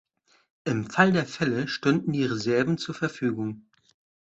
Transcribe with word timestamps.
Im 0.63 0.89
Fall 0.89 1.11
der 1.11 1.27
Fälle 1.27 1.67
stünden 1.67 2.11
die 2.13 2.25
Reserven 2.25 2.79
zur 2.79 2.95
Verfügung. 2.95 3.67